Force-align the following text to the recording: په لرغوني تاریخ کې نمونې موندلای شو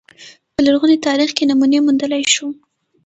په 0.53 0.59
لرغوني 0.65 0.97
تاریخ 1.07 1.29
کې 1.37 1.43
نمونې 1.49 1.79
موندلای 1.85 2.23
شو 2.33 2.47